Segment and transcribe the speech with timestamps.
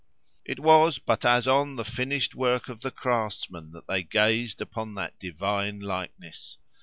[0.43, 4.95] It was but as on the finished work of the craftsman that they gazed upon
[4.95, 6.57] that divine likeness.